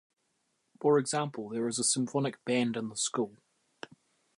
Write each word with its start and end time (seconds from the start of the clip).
For 0.79 0.97
example, 0.97 1.49
there 1.49 1.67
is 1.67 1.77
a 1.77 1.83
symphonic 1.83 2.43
band 2.43 2.75
in 2.75 2.89
the 2.89 2.95
school. 2.97 3.37